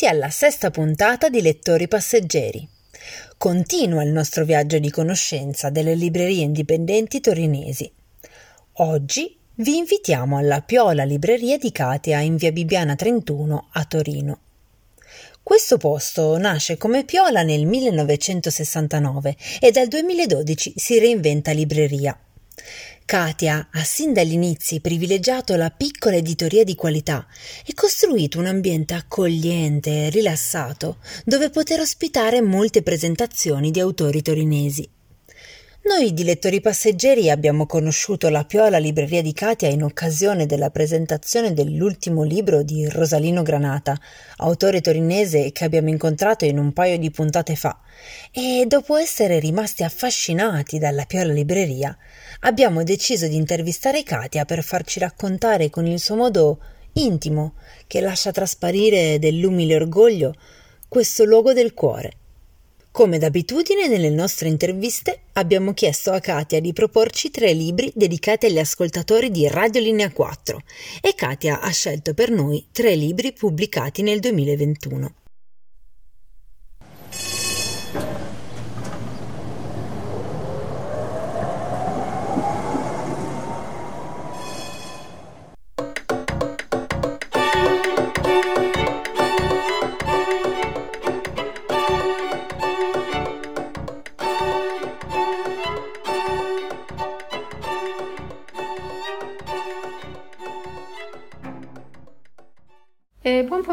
[0.00, 2.66] Benvenuti alla sesta puntata di Lettori Passeggeri.
[3.36, 7.90] Continua il nostro viaggio di conoscenza delle librerie indipendenti torinesi.
[8.74, 14.38] Oggi vi invitiamo alla Piola Libreria di Katia in via Bibiana 31 a Torino.
[15.42, 22.18] Questo posto nasce come Piola nel 1969 e dal 2012 si reinventa libreria.
[23.04, 27.26] Katia ha sin dagli inizi privilegiato la piccola editoria di qualità
[27.66, 34.88] e costruito un ambiente accogliente e rilassato dove poter ospitare molte presentazioni di autori torinesi.
[35.82, 41.54] Noi di lettori passeggeri abbiamo conosciuto la Piola Libreria di Katia in occasione della presentazione
[41.54, 43.98] dell'ultimo libro di Rosalino Granata,
[44.36, 47.80] autore torinese che abbiamo incontrato in un paio di puntate fa,
[48.30, 51.96] e dopo essere rimasti affascinati dalla Piola Libreria,
[52.40, 56.58] abbiamo deciso di intervistare Katia per farci raccontare con il suo modo
[56.94, 57.54] intimo,
[57.86, 60.34] che lascia trasparire dell'umile orgoglio,
[60.88, 62.14] questo luogo del cuore.
[62.92, 68.58] Come d'abitudine nelle nostre interviste abbiamo chiesto a Katia di proporci tre libri dedicati agli
[68.58, 70.60] ascoltatori di Radio Linea 4
[71.00, 75.19] e Katia ha scelto per noi tre libri pubblicati nel 2021.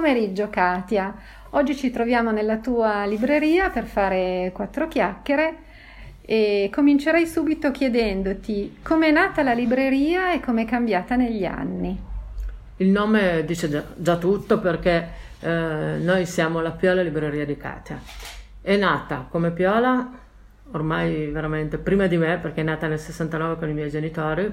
[0.08, 1.14] Pomeriggio Katia,
[1.50, 5.58] oggi ci troviamo nella tua libreria per fare quattro chiacchiere
[6.22, 12.00] e comincerei subito chiedendoti com'è nata la libreria e com'è cambiata negli anni.
[12.78, 15.10] Il nome dice già, già tutto perché
[15.42, 18.00] eh, noi siamo la Piola Libreria di Katia.
[18.62, 20.10] È nata come Piola
[20.72, 24.50] ormai veramente prima di me perché è nata nel 69 con i miei genitori.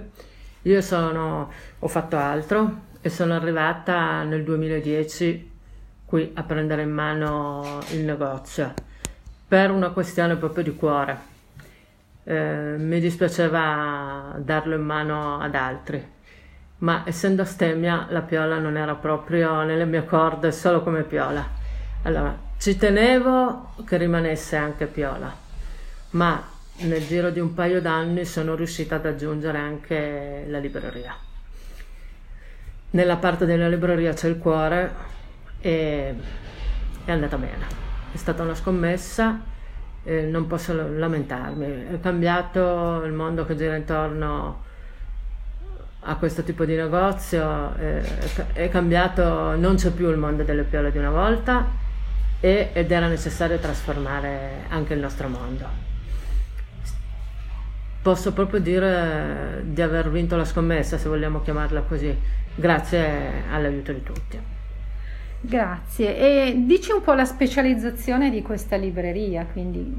[0.62, 1.48] Io sono,
[1.78, 5.50] ho fatto altro, e sono arrivata nel 2010
[6.06, 8.72] qui a prendere in mano il negozio
[9.46, 11.18] per una questione proprio di cuore.
[12.24, 16.02] Eh, mi dispiaceva darlo in mano ad altri,
[16.78, 21.46] ma essendo astemia la piola non era proprio nelle mie corde solo come piola.
[22.04, 25.30] Allora, ci tenevo che rimanesse anche piola,
[26.12, 26.42] ma
[26.76, 31.14] nel giro di un paio d'anni sono riuscita ad aggiungere anche la libreria
[32.94, 34.94] nella parte della libreria c'è il cuore
[35.60, 36.14] e
[37.04, 37.82] è andata bene.
[38.12, 39.40] È stata una scommessa,
[40.04, 41.86] eh, non posso lamentarmi.
[41.92, 44.62] È cambiato il mondo che gira intorno
[46.06, 48.02] a questo tipo di negozio, eh,
[48.52, 51.66] è cambiato, non c'è più il mondo delle piole di una volta
[52.40, 55.93] e, ed era necessario trasformare anche il nostro mondo.
[58.04, 62.14] Posso proprio dire di aver vinto la scommessa, se vogliamo chiamarla così
[62.54, 64.38] grazie all'aiuto di tutti.
[65.40, 66.14] Grazie.
[66.18, 69.90] E dici un po' la specializzazione di questa libreria, quindi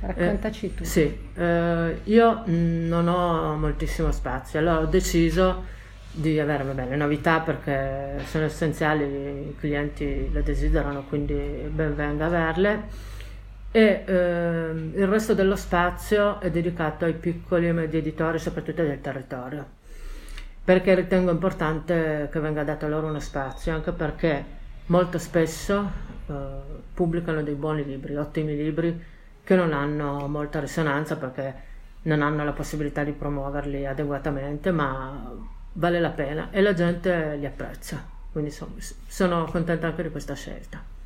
[0.00, 0.82] raccontaci eh, tu.
[0.82, 5.76] Sì, eh, io non ho moltissimo spazio, allora ho deciso
[6.10, 11.36] di avere vabbè, le novità perché sono essenziali, i clienti le desiderano, quindi
[11.68, 13.16] ben venga averle.
[13.70, 19.00] E eh, il resto dello spazio è dedicato ai piccoli e medi editori, soprattutto del
[19.00, 19.76] territorio
[20.68, 24.44] perché ritengo importante che venga dato loro uno spazio, anche perché
[24.88, 25.90] molto spesso
[26.26, 26.34] eh,
[26.92, 29.02] pubblicano dei buoni libri, ottimi libri,
[29.42, 31.54] che non hanno molta risonanza perché
[32.02, 35.34] non hanno la possibilità di promuoverli adeguatamente, ma
[35.72, 38.06] vale la pena e la gente li apprezza.
[38.30, 38.74] Quindi sono,
[39.06, 40.97] sono contenta anche di questa scelta.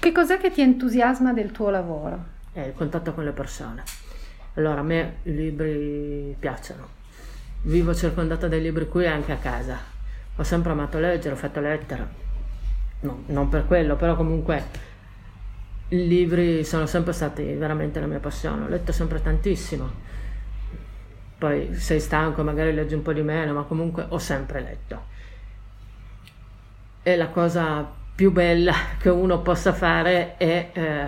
[0.00, 2.24] Che cos'è che ti entusiasma del tuo lavoro?
[2.52, 3.82] È il contatto con le persone.
[4.54, 6.88] Allora, a me i libri piacciono,
[7.64, 9.76] vivo circondata dai libri qui anche a casa.
[10.36, 12.08] Ho sempre amato leggere, ho fatto lettere,
[13.00, 14.64] no, non per quello, però comunque
[15.88, 19.86] i libri sono sempre stati veramente la mia passione, ho letto sempre tantissimo.
[21.36, 25.04] Poi sei stanco, magari leggi un po' di meno, ma comunque ho sempre letto.
[27.02, 31.04] E la cosa più bella che uno possa fare è eh,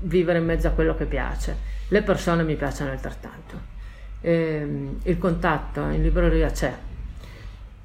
[0.00, 1.56] vivere in mezzo a quello che piace.
[1.88, 3.72] Le persone mi piacciono altrettanto
[4.20, 6.70] eh, il contatto in libreria c'è,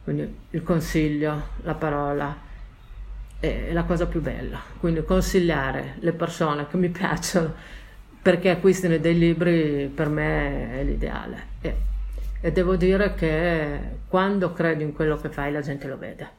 [0.04, 2.36] quindi il consiglio, la parola
[3.40, 4.60] è la cosa più bella.
[4.78, 7.54] Quindi consigliare le persone che mi piacciono
[8.22, 11.44] perché acquistino dei libri per me è l'ideale.
[11.62, 11.76] E,
[12.42, 13.80] e devo dire che
[14.10, 16.39] quando credi in quello che fai la gente lo vede.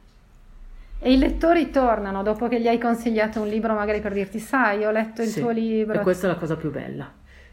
[1.03, 4.85] E i lettori tornano dopo che gli hai consigliato un libro, magari per dirti, sai,
[4.85, 5.99] ho letto il Sì, tuo libro.
[5.99, 7.11] E questa è la cosa più bella.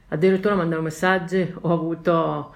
[0.09, 2.55] Addirittura mandano messaggi, ho avuto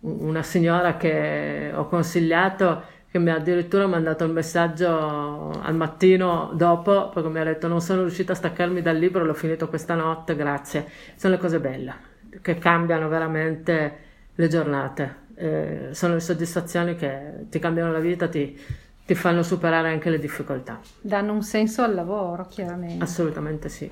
[0.00, 7.10] una signora che ho consigliato che mi ha addirittura mandato il messaggio al mattino dopo
[7.10, 10.34] perché mi ha detto non sono riuscita a staccarmi dal libro, l'ho finito questa notte,
[10.34, 10.86] grazie.
[11.14, 11.94] Sono le cose belle
[12.40, 13.96] che cambiano veramente
[14.34, 18.58] le giornate, Eh, sono le soddisfazioni che ti cambiano la vita, ti,
[19.04, 20.80] ti fanno superare anche le difficoltà.
[21.00, 23.02] Danno un senso al lavoro, chiaramente.
[23.02, 23.90] Assolutamente sì.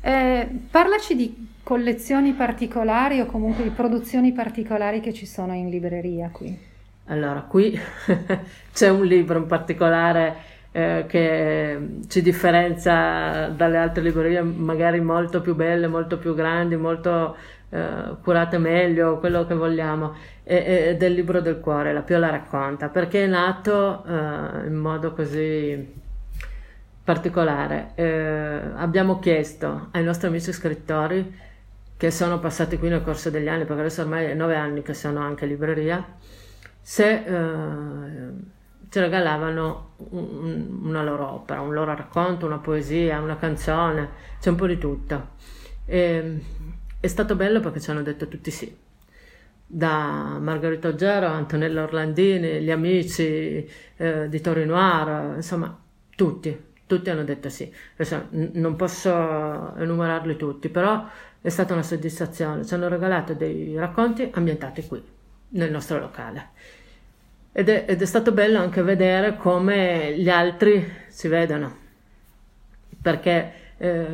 [0.00, 6.30] Eh, parlaci di collezioni particolari o comunque di produzioni particolari che ci sono in libreria
[6.32, 6.70] qui.
[7.06, 7.78] Allora, qui
[8.72, 11.78] c'è un libro in particolare eh, che
[12.08, 17.36] ci differenzia dalle altre librerie, magari molto più belle, molto più grandi, molto
[17.68, 22.88] eh, curate meglio, quello che vogliamo, è, è del libro del cuore, La Piola racconta,
[22.88, 26.00] perché è nato eh, in modo così
[27.04, 27.90] particolare.
[27.94, 31.50] Eh, abbiamo chiesto ai nostri amici scrittori
[31.96, 34.94] che sono passati qui nel corso degli anni, perché adesso ormai è nove anni che
[34.94, 36.04] sono anche libreria,
[36.80, 37.24] se
[38.92, 44.56] ci regalavano un- una loro opera, un loro racconto, una poesia, una canzone, c'è un
[44.56, 45.28] po' di tutto.
[45.86, 46.42] E,
[47.00, 48.76] è stato bello perché ci hanno detto tutti sì.
[49.66, 53.66] Da Margherita Oggero, Antonella Orlandini, gli amici
[53.96, 55.74] eh, di Tori Noir, insomma,
[56.14, 56.54] tutti,
[56.86, 57.72] tutti hanno detto sì.
[57.94, 61.06] Adesso n- non posso enumerarli tutti, però
[61.40, 62.66] è stata una soddisfazione.
[62.66, 65.02] Ci hanno regalato dei racconti ambientati qui,
[65.50, 66.50] nel nostro locale.
[67.52, 71.76] Ed è, ed è stato bello anche vedere come gli altri si vedono,
[73.00, 74.06] perché eh,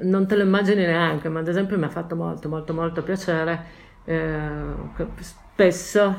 [0.00, 3.84] non te lo immagini neanche, ma ad esempio mi ha fatto molto, molto, molto piacere
[4.04, 4.48] eh,
[5.20, 6.16] spesso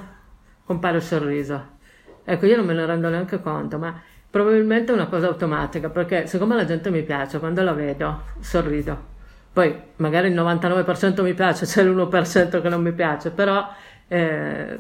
[0.64, 1.76] compare il sorriso.
[2.24, 6.28] Ecco, io non me ne rendo neanche conto, ma probabilmente è una cosa automatica, perché
[6.28, 9.16] siccome la gente mi piace, quando la vedo sorrido.
[9.52, 13.68] Poi magari il 99% mi piace, c'è l'1% che non mi piace, però
[14.08, 14.78] eh,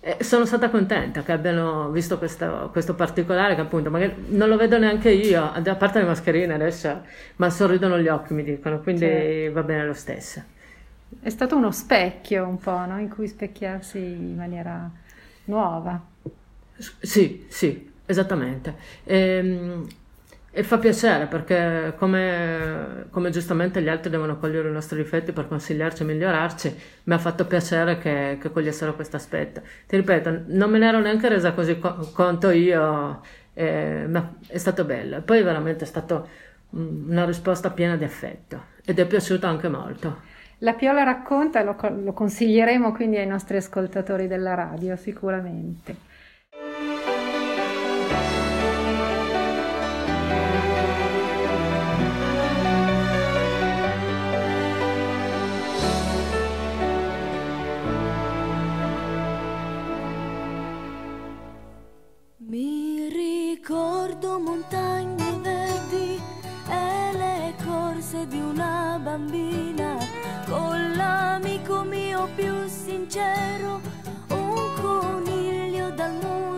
[0.00, 4.56] eh, sono stata contenta che abbiano visto questo, questo particolare, che appunto magari non lo
[4.56, 7.02] vedo neanche io, a parte le mascherine adesso,
[7.36, 9.52] ma sorridono gli occhi, mi dicono, quindi Certo.
[9.52, 10.42] va bene lo stesso.
[11.20, 12.98] È stato uno specchio un po', no?
[12.98, 14.90] In cui specchiarsi in maniera
[15.44, 16.00] nuova.
[16.78, 18.76] S- Sì, sì, esattamente.
[19.04, 19.86] Ehm,
[20.52, 25.46] E, fa piacere perché come, come giustamente gli altri devono cogliere i nostri difetti per
[25.46, 29.62] consigliarci e migliorarci, mi ha fatto piacere che, che cogliessero questo aspetto.
[29.86, 33.22] Ti ripeto, non me ne ero neanche resa così co- conto io,
[33.54, 35.18] eh, ma è stato bello.
[35.18, 36.24] E poi veramente è stata
[36.70, 40.28] una risposta piena di affetto ed è piaciuto anche molto.
[40.58, 46.08] La Piola racconta, lo, lo consiglieremo quindi ai nostri ascoltatori della radio, sicuramente.
[64.60, 66.20] Montagne verdi
[66.68, 69.96] e le corse di una bambina.
[70.46, 73.80] Con l'amico mio più sincero,
[74.28, 76.49] un coniglio dal muso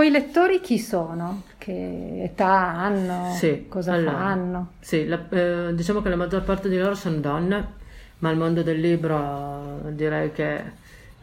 [0.00, 1.42] tuoi lettori chi sono?
[1.58, 3.34] Che età hanno?
[3.34, 4.72] Sì, cosa allora, fanno?
[4.80, 7.72] Sì, la- eh, diciamo che la maggior parte di loro sono donne,
[8.20, 10.56] ma il mondo del libro eh, direi che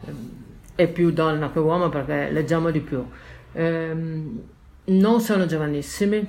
[0.04, 0.30] ehm,
[0.76, 3.04] è più donna che uomo perché leggiamo di più.
[3.54, 4.42] Ehm,
[4.84, 6.24] non sono giovanissimi,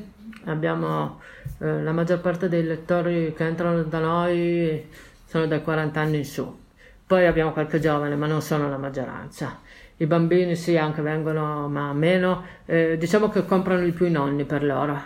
[0.46, 1.20] abbiamo
[1.60, 4.88] eh, la maggior parte dei lettori che entrano da noi
[5.24, 6.58] sono dai 40 anni in su.
[7.06, 9.60] Poi abbiamo qualche giovane, ma non sono la maggioranza.
[10.02, 12.44] I bambini sì, anche vengono, ma meno.
[12.66, 14.98] Eh, diciamo che comprano di più i nonni per loro.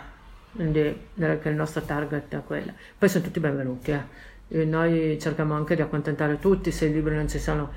[0.52, 2.72] Quindi direi che il nostro target è quello.
[2.96, 3.90] Poi sono tutti benvenuti.
[3.90, 4.64] eh.
[4.64, 7.72] Noi cerchiamo anche di accontentare tutti, se i libri non ci sono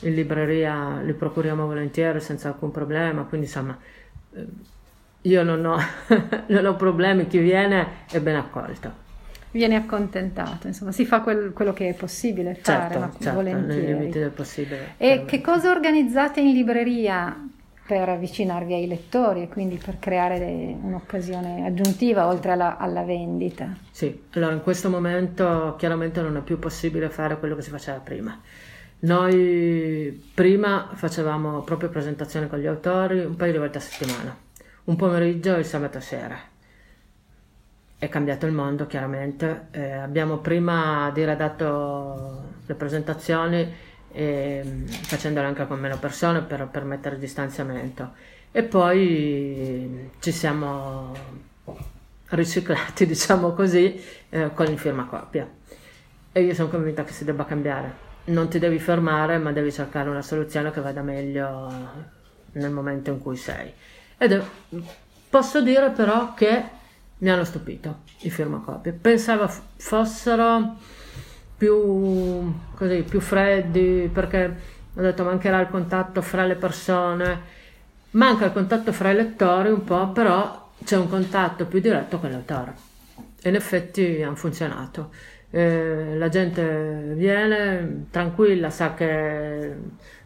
[0.00, 3.24] in libreria li procuriamo volentieri senza alcun problema.
[3.24, 3.76] Quindi insomma,
[4.34, 4.46] eh,
[5.22, 5.76] io non ho,
[6.48, 9.01] non ho problemi, chi viene è ben accolto.
[9.52, 13.52] Viene accontentato, insomma, si fa quel- quello che è possibile fare, Certo, ma certo, nei
[13.54, 14.10] limiti volentieri.
[14.10, 14.94] del possibile.
[14.96, 17.48] E che cosa organizzate in libreria
[17.86, 23.76] per avvicinarvi ai lettori e quindi per creare de- un'occasione aggiuntiva oltre alla, alla vendita?
[23.90, 27.98] Sì, allora in questo momento chiaramente non è più possibile fare quello che si faceva
[27.98, 28.40] prima.
[29.00, 34.34] Noi prima facevamo proprio presentazioni con gli autori un paio di volte a settimana,
[34.84, 36.38] un pomeriggio e il sabato sera.
[38.02, 43.72] È cambiato il mondo chiaramente, Eh, abbiamo prima diredatto le presentazioni
[44.10, 48.10] ehm, facendole anche con meno persone per permettere il distanziamento
[48.50, 51.14] e poi ci siamo
[52.30, 55.48] riciclati, diciamo così, eh, con il firmacopia.
[56.32, 57.94] E io sono convinta che si debba cambiare.
[58.24, 61.70] Non ti devi fermare, ma devi cercare una soluzione che vada meglio
[62.54, 63.72] nel momento in cui sei.
[64.18, 64.42] Ed è-
[65.30, 66.80] posso dire però che
[67.22, 68.92] mi hanno stupito i firmacopie.
[68.92, 70.76] Pensavo fossero
[71.56, 74.56] più, così, più freddi, perché
[74.94, 77.40] ho detto mancherà il contatto fra le persone,
[78.10, 82.30] manca il contatto fra i lettori un po', però c'è un contatto più diretto con
[82.30, 82.74] l'autore.
[83.40, 85.10] E in effetti hanno funzionato.
[85.50, 89.76] Eh, la gente viene tranquilla, sa che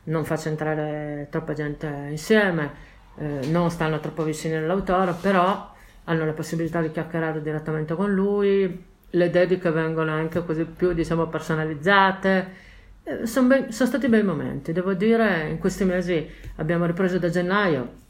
[0.04, 2.70] non faccia entrare troppa gente insieme,
[3.18, 5.74] eh, non stanno troppo vicini all'autore, però
[6.08, 11.26] hanno la possibilità di chiacchierare direttamente con lui, le dediche vengono anche così più diciamo
[11.28, 12.64] personalizzate.
[13.04, 17.28] Eh, sono, bei- sono stati bei momenti, devo dire, in questi mesi abbiamo ripreso da
[17.28, 18.04] gennaio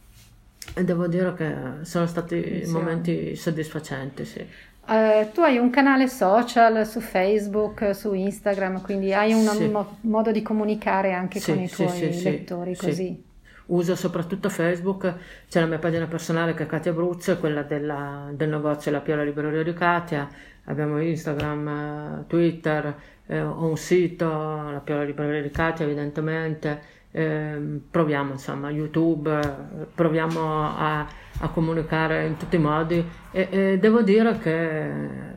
[0.75, 2.71] e devo dire che sono stati Sì.
[2.73, 4.47] momenti soddisfacenti, sì.
[4.89, 9.69] Eh, tu hai un canale social su Facebook, su Instagram, quindi hai un Sì.
[9.69, 12.81] mo- modo di comunicare anche Sì, con i tuoi sì, lettori, sì.
[12.87, 13.25] così.
[13.67, 15.13] Uso soprattutto Facebook,
[15.49, 19.25] c'è la mia pagina personale che è Katia Abruzzo, quella della- del negozio La Piola
[19.25, 20.29] Libreria di Katia,
[20.65, 22.95] abbiamo Instagram, eh, Twitter,
[23.27, 26.81] eh, ho un sito, La Piola Libreria di Katia evidentemente,
[27.11, 31.07] ehm, proviamo insomma, YouTube, eh, proviamo a,
[31.41, 34.91] a comunicare in tutti i modi e, e devo dire che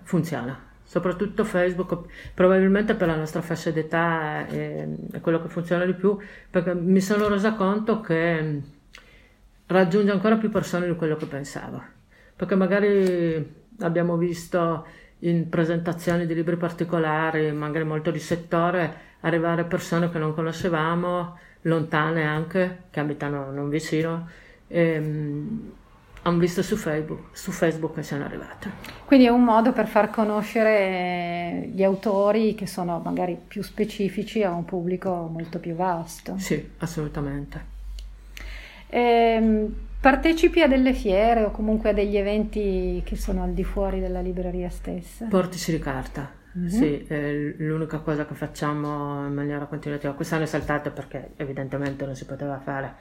[0.03, 0.68] funziona.
[0.89, 6.17] Soprattutto Facebook, probabilmente per la nostra fascia d'età è, è quello che funziona di più,
[6.49, 8.59] perché mi sono resa conto che
[9.67, 11.79] raggiunge ancora più persone di quello che pensavo.
[12.35, 14.87] Perché magari abbiamo visto
[15.19, 22.23] in presentazioni di libri particolari, magari molto di settore, arrivare persone che non conoscevamo, lontane
[22.23, 24.27] anche, che abitano non vicino,
[24.67, 25.69] e mm,
[26.23, 28.69] hanno visto su Facebook, su Facebook e sono arrivate.
[29.05, 34.43] Quindi è un modo per far conoscere eh, gli autori che sono magari più specifici
[34.43, 36.35] a un pubblico molto più vasto.
[36.37, 37.77] Sì, assolutamente.
[38.89, 43.99] Ehm, partecipi a delle fiere o comunque a degli eventi che sono al di fuori
[43.99, 45.25] della libreria stessa?
[45.27, 46.67] Portici di carta, Mhm.
[46.67, 47.05] sì,
[47.57, 50.13] l'unica cosa che facciamo in maniera continuativa.
[50.13, 52.93] Quest'anno è saltato perché evidentemente non si poteva fare,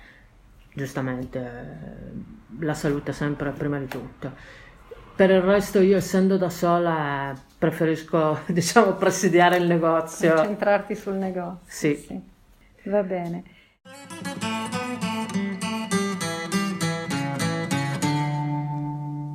[0.78, 4.32] giustamente, eh, la salute sempre prima di tutto.
[5.14, 10.35] Per il resto io essendo da sola preferisco, diciamo, presidiare il negozio.
[10.35, 11.61] Concentrarti sul negozio.
[11.66, 12.23] Sì.
[12.85, 13.42] Va bene.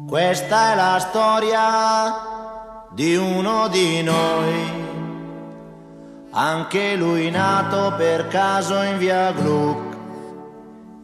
[0.07, 2.33] Questa è la storia
[2.93, 4.71] di uno di noi,
[6.29, 9.82] anche lui nato per caso in via Gluck,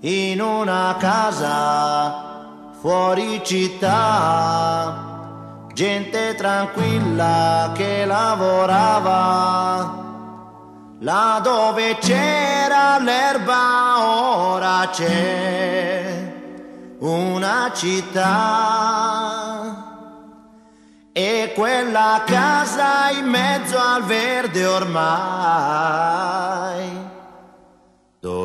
[0.01, 4.96] in una casa fuori città,
[5.74, 9.98] gente tranquilla che lavorava.
[11.01, 16.34] Là dove c'era l'erba ora c'è
[17.00, 19.39] una città
[21.13, 26.00] e quella casa in mezzo al verde ormai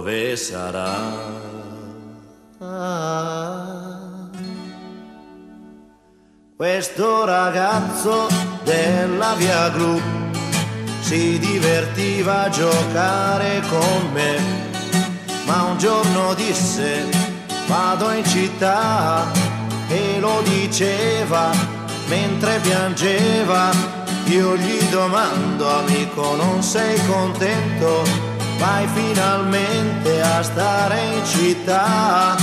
[0.05, 0.93] dove sarà?
[6.55, 8.29] Questo ragazzo
[8.65, 9.99] della via Gru
[11.01, 14.37] si divertiva a giocare con me,
[15.47, 17.09] ma un giorno disse
[17.67, 19.25] vado in città
[19.89, 21.51] e lo diceva
[22.09, 23.71] mentre piangeva.
[24.27, 28.34] Io gli domando amico non sei contento?
[28.59, 32.37] Vai finalmente a stare in città,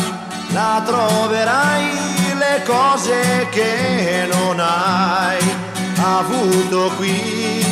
[0.54, 1.89] la troverai
[2.38, 5.39] le cose che non hai
[5.95, 7.69] avuto qui.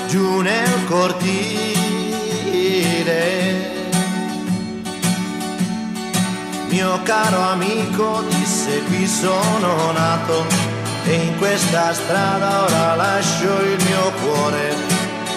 [0.09, 1.38] giù nel cortile.
[6.71, 10.45] Mio caro amico disse qui sono nato
[11.07, 14.75] e in questa strada ora lascio il mio cuore,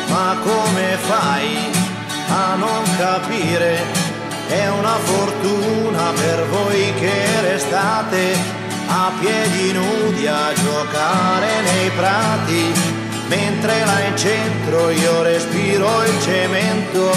[0.10, 1.72] ma come fai
[2.28, 3.80] a non capire?
[4.48, 8.36] È una fortuna per voi che restate
[8.88, 12.74] a piedi nudi a giocare nei prati,
[13.28, 17.16] mentre là in centro io respiro il cemento,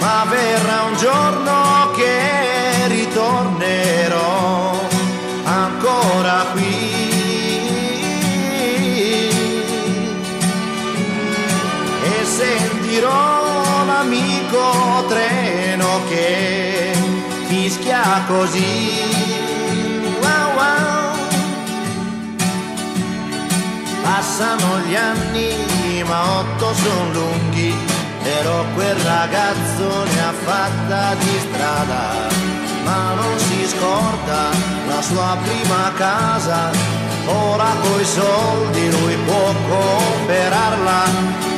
[0.00, 2.53] ma verrà un giorno che
[2.86, 4.80] ritornerò
[5.44, 7.02] ancora qui.
[12.24, 16.92] Sentirò l'amico treno che
[17.46, 19.02] fischia così.
[24.02, 27.74] Passano gli anni, ma otto sono lunghi,
[28.22, 32.43] però quel ragazzo ne ha fatta di strada,
[32.84, 34.50] ma non si scorda
[34.86, 41.04] la sua prima casa ora coi soldi lui può comprarla,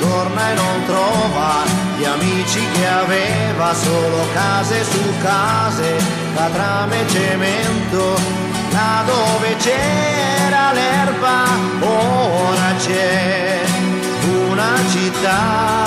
[0.00, 1.64] torna e non trova
[1.96, 5.96] gli amici che aveva, solo case su case,
[6.34, 8.18] catrame e cemento,
[8.70, 11.44] là dove c'era l'erba,
[11.80, 13.60] ora c'è
[14.48, 15.85] una città.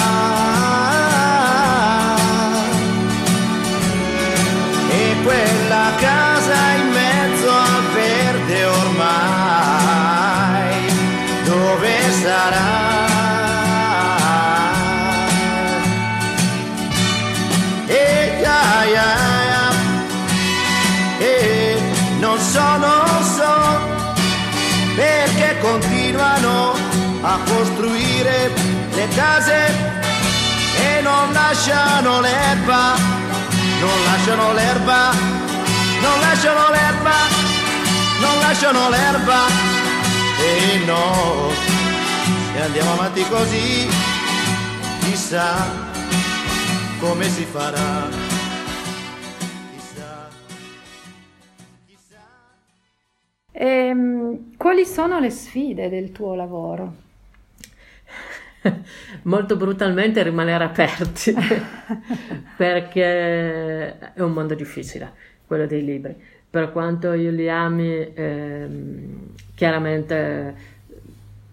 [29.16, 29.74] Case
[30.78, 32.96] e non lasciano l'erba,
[33.80, 35.12] non lasciano l'erba,
[36.02, 37.16] non lasciano l'erba,
[38.20, 39.48] non lasciano l'erba
[40.40, 41.50] e no,
[42.54, 43.88] se andiamo avanti così,
[45.02, 45.88] chissà
[47.00, 48.08] come si farà.
[49.72, 50.30] Chissà.
[53.52, 57.08] Ehm, quali sono le sfide del tuo lavoro?
[59.24, 61.34] Molto brutalmente rimanere aperti,
[62.58, 65.12] perché è un mondo difficile,
[65.46, 66.16] quello dei libri.
[66.50, 70.78] Per quanto io li ami, ehm, chiaramente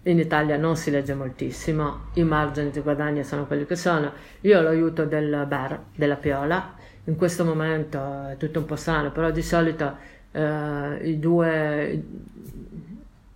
[0.03, 4.11] in Italia non si legge moltissimo, i margini di guadagno sono quelli che sono.
[4.41, 9.11] Io ho l'aiuto del bar, della Piola, in questo momento è tutto un po' strano,
[9.11, 9.95] però di solito
[10.31, 12.03] eh, i, due,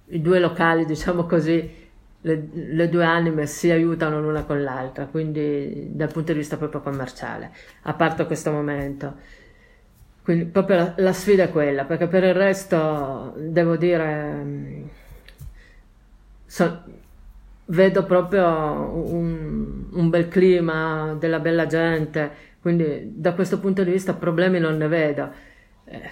[0.08, 1.81] i due locali, diciamo così,
[2.22, 6.82] le, le due anime si aiutano l'una con l'altra, quindi dal punto di vista proprio
[6.82, 7.52] commerciale,
[7.84, 9.40] a parte questo momento.
[10.24, 14.84] Quindi proprio la, la sfida è quella, perché per il resto devo dire, mm,
[16.46, 16.84] so-
[17.66, 24.14] vedo proprio un, un bel clima, della bella gente, quindi da questo punto di vista
[24.14, 25.32] problemi non ne vedo.
[25.86, 26.10] Eh,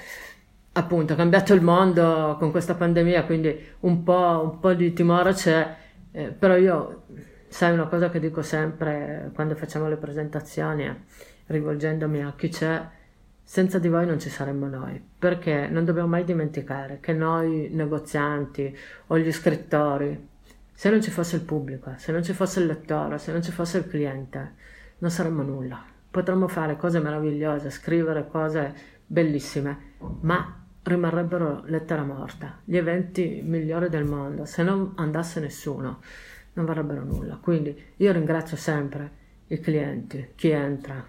[0.74, 5.34] appunto, è cambiato il mondo con questa pandemia, quindi un po', un po' di timore
[5.34, 5.76] c'è,
[6.12, 7.06] eh, però io,
[7.48, 10.96] sai una cosa che dico sempre quando facciamo le presentazioni, eh,
[11.48, 12.88] rivolgendomi a chi c'è,
[13.44, 18.76] senza di voi non ci saremmo noi, perché non dobbiamo mai dimenticare che noi negozianti
[19.08, 20.28] o gli scrittori,
[20.72, 23.52] se non ci fosse il pubblico, se non ci fosse il lettore, se non ci
[23.52, 24.54] fosse il cliente,
[25.00, 25.84] non saremmo nulla.
[26.12, 28.74] Potremmo fare cose meravigliose, scrivere cose
[29.06, 36.00] bellissime, ma rimarrebbero lettera morta, gli eventi migliori del mondo, se non andasse nessuno,
[36.54, 37.38] non varrebbero nulla.
[37.42, 39.12] Quindi io ringrazio sempre
[39.48, 41.04] i clienti, chi entra,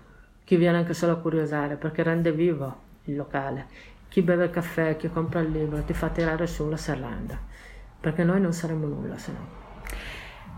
[0.45, 3.67] chi viene anche solo a curiosare, perché rende vivo il locale.
[4.09, 7.39] Chi beve il caffè, chi compra il libro, ti fa tirare su la serranda.
[8.01, 9.59] perché noi non saremmo nulla se no.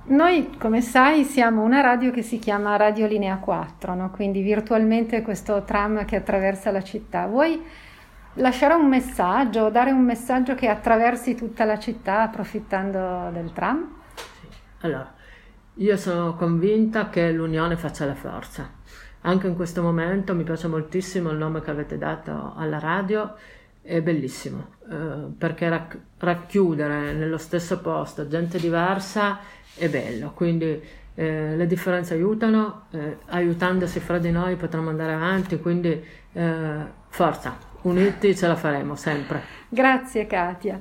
[0.04, 4.10] Noi, come sai, siamo una radio che si chiama Radio Linea 4, no?
[4.10, 7.26] quindi virtualmente questo tram che attraversa la città.
[7.26, 7.60] Vuoi
[8.34, 14.00] lasciare un messaggio, dare un messaggio che attraversi tutta la città approfittando del tram?
[14.80, 15.12] Allora,
[15.74, 18.70] io sono convinta che l'unione faccia la forza.
[19.22, 23.34] Anche in questo momento mi piace moltissimo il nome che avete dato alla radio,
[23.80, 29.38] è bellissimo, eh, perché rac- racchiudere nello stesso posto gente diversa
[29.74, 30.80] è bello, quindi
[31.14, 36.76] eh, le differenze aiutano, eh, aiutandosi fra di noi potremo andare avanti, quindi eh,
[37.08, 39.42] forza, uniti ce la faremo sempre.
[39.68, 40.80] Grazie Katia.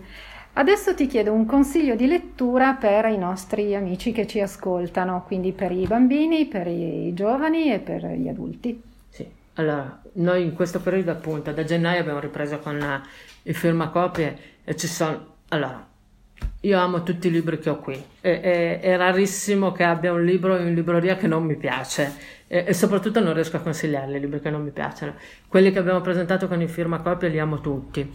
[0.53, 5.53] Adesso ti chiedo un consiglio di lettura per i nostri amici che ci ascoltano, quindi
[5.53, 8.81] per i bambini, per i giovani e per gli adulti.
[9.07, 13.01] Sì, allora noi in questo periodo appunto da gennaio abbiamo ripreso con
[13.43, 15.25] il firmacopie e ci sono...
[15.49, 15.87] Allora,
[16.61, 18.01] io amo tutti i libri che ho qui.
[18.19, 22.13] È, è, è, rarissimo che abbia un libro in libreria che non mi piace
[22.47, 25.15] e, e, soprattutto non riesco a consigliarli i libri che non mi piacciono.
[25.47, 28.09] Quelli che abbiamo presentato con il firmacopia li amo tutti.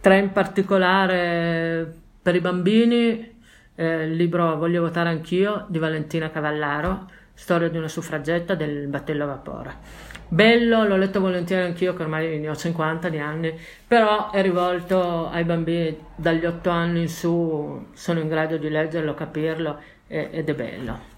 [0.00, 3.32] Tre in particolare per i bambini,
[3.76, 9.24] eh, il libro Voglio votare anch'io di Valentina Cavallaro, storia di una suffragetta del battello
[9.24, 14.32] a vapore bello, l'ho letto volentieri anch'io che ormai ne ho 50 di anni, però
[14.32, 19.80] è rivolto ai bambini dagli 8 anni in su, sono in grado di leggerlo, capirlo
[20.08, 21.12] ed è bello.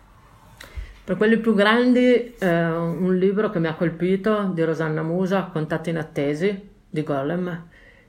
[1.03, 5.91] Per quelli più grandi, eh, un libro che mi ha colpito di Rosanna Musa, Contatti
[5.91, 7.69] inattesi di Golem.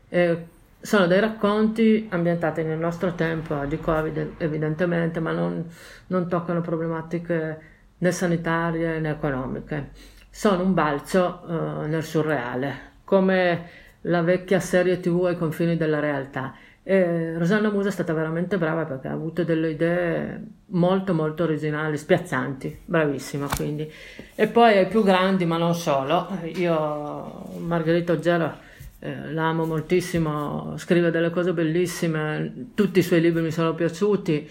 [0.10, 0.46] Eh,
[0.80, 5.64] sono dei racconti ambientati nel nostro tempo di Covid, evidentemente, ma non,
[6.08, 7.60] non toccano problematiche
[7.98, 13.70] né sanitarie né economiche sono un balzo uh, nel surreale, come
[14.02, 16.54] la vecchia serie tv ai confini della realtà.
[16.84, 21.98] E Rosanna Musa è stata veramente brava perché ha avuto delle idee molto molto originali,
[21.98, 23.92] spiazzanti, bravissima quindi.
[24.36, 28.66] E poi ai più grandi, ma non solo, io Margherita Oggero
[29.00, 34.48] eh, l'amo moltissimo, scrive delle cose bellissime, tutti i suoi libri mi sono piaciuti,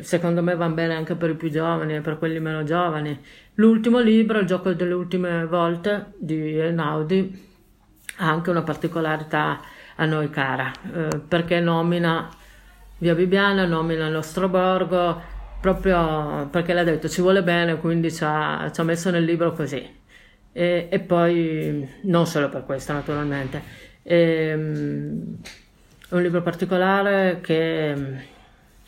[0.00, 3.18] secondo me vanno bene anche per i più giovani e per quelli meno giovani.
[3.54, 7.48] L'ultimo libro, Il gioco delle ultime volte di Einaudi,
[8.18, 9.60] ha anche una particolarità
[9.96, 12.28] a noi cara, eh, perché nomina
[12.98, 15.22] Via Bibiana, nomina il nostro borgo,
[15.60, 19.52] proprio perché l'ha detto ci vuole bene, quindi ci ha, ci ha messo nel libro
[19.52, 19.98] così.
[20.52, 23.62] E, e, poi, non solo per questo naturalmente,
[24.02, 24.16] e,
[24.50, 25.36] ehm,
[26.10, 27.94] è un libro particolare che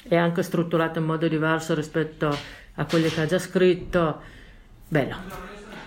[0.08, 2.36] è anche strutturato in modo diverso rispetto
[2.74, 4.20] a quelli che ha già scritto.
[4.88, 5.16] Bello.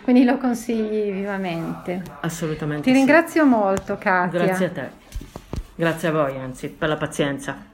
[0.03, 2.01] Quindi lo consigli vivamente.
[2.21, 2.83] Assolutamente.
[2.83, 2.95] Ti sì.
[2.95, 4.43] ringrazio molto, Katia.
[4.43, 4.89] Grazie a te.
[5.75, 7.73] Grazie a voi, anzi, per la pazienza.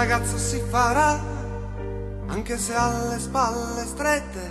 [0.00, 1.20] Ragazzo si farà,
[2.28, 4.50] anche se ha le spalle strette,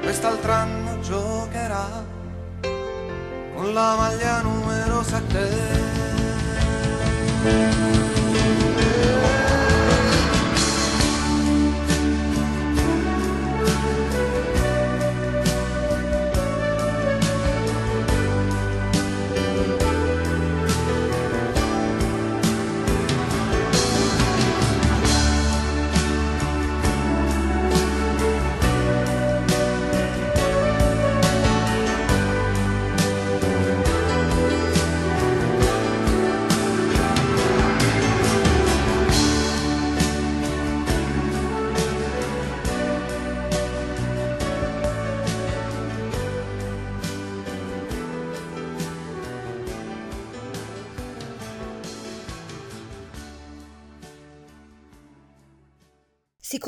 [0.00, 2.06] quest'altro anno giocherà
[3.54, 6.08] con la maglia numero 7.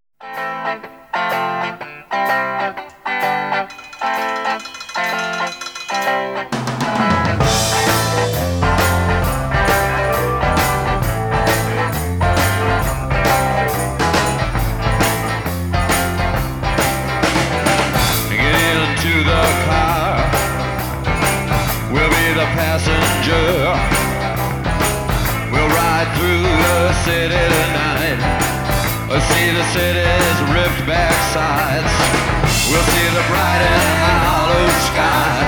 [32.71, 35.43] We'll see the bright and hollow sky.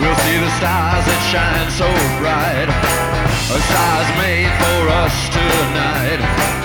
[0.00, 1.86] We'll see the stars that shine so
[2.18, 2.66] bright.
[2.66, 6.61] A stars made for us tonight.